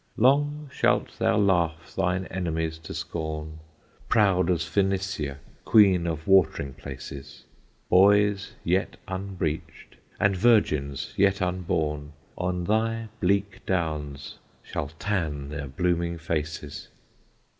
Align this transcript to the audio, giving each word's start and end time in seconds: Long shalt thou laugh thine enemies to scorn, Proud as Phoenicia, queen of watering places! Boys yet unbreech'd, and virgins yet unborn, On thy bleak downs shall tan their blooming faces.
Long 0.17 0.67
shalt 0.73 1.19
thou 1.19 1.37
laugh 1.37 1.93
thine 1.95 2.25
enemies 2.31 2.79
to 2.79 2.93
scorn, 2.95 3.59
Proud 4.09 4.49
as 4.49 4.65
Phoenicia, 4.65 5.37
queen 5.63 6.07
of 6.07 6.27
watering 6.27 6.73
places! 6.73 7.43
Boys 7.87 8.53
yet 8.63 8.97
unbreech'd, 9.07 9.97
and 10.19 10.35
virgins 10.35 11.13
yet 11.17 11.39
unborn, 11.39 12.13
On 12.35 12.63
thy 12.63 13.09
bleak 13.19 13.63
downs 13.67 14.39
shall 14.63 14.87
tan 14.97 15.49
their 15.49 15.67
blooming 15.67 16.17
faces. 16.17 16.87